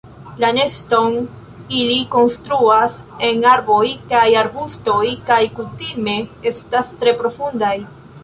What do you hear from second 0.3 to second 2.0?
La neston ili